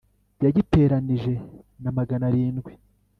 [0.43, 1.33] yayiteranije
[1.83, 2.71] na magana arindwi